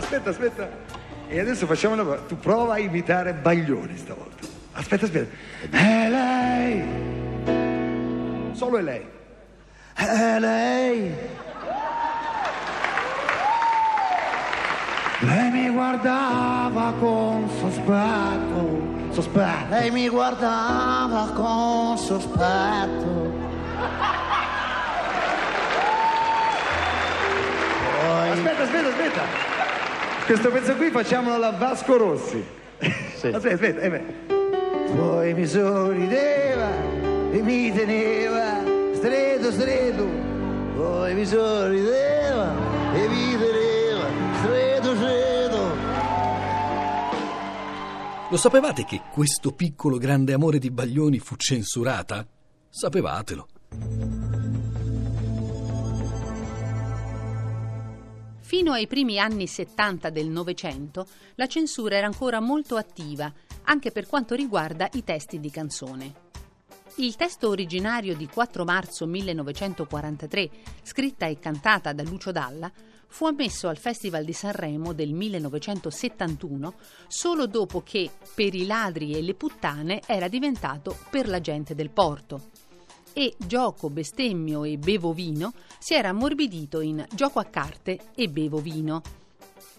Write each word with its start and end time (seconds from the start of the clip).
aspetta, 0.00 0.30
aspetta. 0.30 0.68
E 1.28 1.38
adesso 1.38 1.66
facciamo 1.66 1.94
una 1.94 2.02
cosa. 2.02 2.22
Tu 2.26 2.36
prova 2.38 2.74
a 2.74 2.78
imitare 2.78 3.32
Baglioni 3.34 3.96
stavolta. 3.96 4.46
Aspetta, 4.72 5.04
aspetta. 5.04 5.36
È 5.70 6.08
lei. 6.08 6.82
Solo 8.52 8.78
è 8.78 8.82
lei. 8.82 9.06
È 9.94 10.38
lei. 10.38 11.14
Lei 15.22 15.50
mi 15.50 15.68
guardava 15.70 16.94
con 16.98 17.46
sospetto, 17.58 19.12
sospetto. 19.12 19.68
Lei 19.68 19.90
mi 19.90 20.08
guardava 20.08 21.30
con 21.34 21.98
sospetto. 21.98 23.38
Aspetta, 28.32 28.62
aspetta, 28.62 28.88
aspetta. 28.88 29.49
Questo 30.30 30.52
pezzo 30.52 30.76
qui 30.76 30.90
facciamolo 30.90 31.34
alla 31.34 31.50
Vasco 31.50 31.96
Rossi. 31.96 32.40
Aspetta, 32.78 33.36
aspetta, 33.52 33.80
eh. 33.80 34.00
Poi 34.94 35.34
mi 35.34 35.44
sorrideva 35.44 36.70
e 37.32 37.42
mi 37.42 37.72
teneva 37.72 38.62
stretto, 38.94 39.50
stretto. 39.50 40.06
Poi 40.76 41.14
mi 41.14 41.26
sorrideva 41.26 42.54
e 42.94 43.08
mi 43.08 43.36
teneva 43.38 44.06
stretto, 44.40 44.94
stretto. 44.94 45.74
Lo 48.30 48.36
sapevate 48.36 48.84
che 48.84 49.02
questo 49.10 49.50
piccolo 49.50 49.98
grande 49.98 50.32
amore 50.32 50.60
di 50.60 50.70
Baglioni 50.70 51.18
fu 51.18 51.34
censurata? 51.34 52.24
Sapevatelo. 52.68 53.48
Fino 58.50 58.72
ai 58.72 58.88
primi 58.88 59.20
anni 59.20 59.46
70 59.46 60.10
del 60.10 60.26
Novecento 60.26 61.06
la 61.36 61.46
censura 61.46 61.94
era 61.94 62.08
ancora 62.08 62.40
molto 62.40 62.74
attiva, 62.74 63.32
anche 63.66 63.92
per 63.92 64.08
quanto 64.08 64.34
riguarda 64.34 64.88
i 64.94 65.04
testi 65.04 65.38
di 65.38 65.50
canzone. 65.50 66.14
Il 66.96 67.14
testo 67.14 67.48
originario 67.48 68.16
di 68.16 68.26
4 68.26 68.64
marzo 68.64 69.06
1943, 69.06 70.50
scritta 70.82 71.26
e 71.26 71.38
cantata 71.38 71.92
da 71.92 72.02
Lucio 72.02 72.32
Dalla, 72.32 72.72
fu 73.06 73.26
ammesso 73.26 73.68
al 73.68 73.78
Festival 73.78 74.24
di 74.24 74.32
Sanremo 74.32 74.92
del 74.94 75.12
1971 75.12 76.74
solo 77.06 77.46
dopo 77.46 77.84
che 77.84 78.10
Per 78.34 78.52
i 78.52 78.66
ladri 78.66 79.14
e 79.14 79.22
le 79.22 79.34
puttane 79.34 80.00
era 80.06 80.26
diventato 80.26 80.96
Per 81.08 81.28
la 81.28 81.40
gente 81.40 81.76
del 81.76 81.90
porto 81.90 82.50
e 83.12 83.34
Gioco, 83.36 83.90
bestemmio 83.90 84.64
e 84.64 84.78
bevo 84.78 85.12
vino 85.12 85.52
si 85.78 85.94
era 85.94 86.10
ammorbidito 86.10 86.80
in 86.80 87.04
Gioco 87.12 87.38
a 87.38 87.44
carte 87.44 87.98
e 88.14 88.28
bevo 88.28 88.58
vino. 88.58 89.02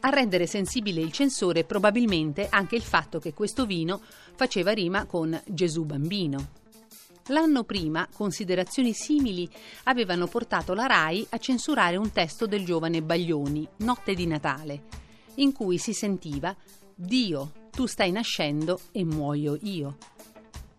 A 0.00 0.10
rendere 0.10 0.46
sensibile 0.46 1.00
il 1.00 1.12
censore 1.12 1.64
probabilmente 1.64 2.48
anche 2.50 2.76
il 2.76 2.82
fatto 2.82 3.18
che 3.18 3.34
questo 3.34 3.66
vino 3.66 4.00
faceva 4.34 4.72
rima 4.72 5.06
con 5.06 5.40
Gesù 5.44 5.84
bambino. 5.84 6.56
L'anno 7.28 7.64
prima 7.64 8.08
considerazioni 8.12 8.92
simili 8.92 9.48
avevano 9.84 10.26
portato 10.26 10.72
la 10.72 10.86
RAI 10.86 11.26
a 11.30 11.38
censurare 11.38 11.96
un 11.96 12.10
testo 12.12 12.46
del 12.46 12.64
giovane 12.64 13.02
Baglioni, 13.02 13.68
Notte 13.78 14.14
di 14.14 14.26
Natale, 14.26 14.84
in 15.34 15.52
cui 15.52 15.78
si 15.78 15.92
sentiva 15.92 16.56
Dio, 16.94 17.52
tu 17.70 17.86
stai 17.86 18.10
nascendo 18.10 18.80
e 18.92 19.04
muoio 19.04 19.58
io. 19.62 19.96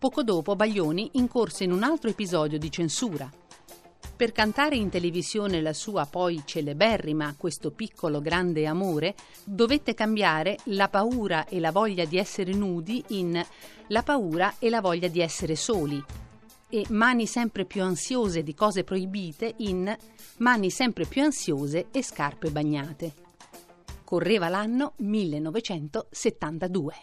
Poco 0.00 0.22
dopo 0.22 0.56
Baglioni 0.56 1.10
incorse 1.16 1.64
in 1.64 1.72
un 1.72 1.82
altro 1.82 2.08
episodio 2.08 2.58
di 2.58 2.70
censura. 2.70 3.30
Per 4.16 4.32
cantare 4.32 4.74
in 4.74 4.88
televisione 4.88 5.60
la 5.60 5.74
sua 5.74 6.06
poi 6.06 6.40
celeberrima 6.46 7.34
Questo 7.36 7.70
piccolo 7.70 8.22
grande 8.22 8.64
amore, 8.64 9.14
dovette 9.44 9.92
cambiare 9.92 10.56
La 10.64 10.88
paura 10.88 11.44
e 11.44 11.60
la 11.60 11.70
voglia 11.70 12.06
di 12.06 12.16
essere 12.16 12.54
nudi 12.54 13.04
in 13.08 13.44
La 13.88 14.02
paura 14.02 14.54
e 14.58 14.70
la 14.70 14.80
voglia 14.80 15.08
di 15.08 15.20
essere 15.20 15.54
soli 15.54 16.02
e 16.70 16.86
Mani 16.88 17.26
sempre 17.26 17.66
più 17.66 17.82
ansiose 17.82 18.42
di 18.42 18.54
cose 18.54 18.84
proibite 18.84 19.52
in 19.58 19.94
Mani 20.38 20.70
sempre 20.70 21.04
più 21.04 21.22
ansiose 21.22 21.88
e 21.90 22.02
scarpe 22.02 22.48
bagnate. 22.50 23.12
Correva 24.02 24.48
l'anno 24.48 24.94
1972. 24.96 26.94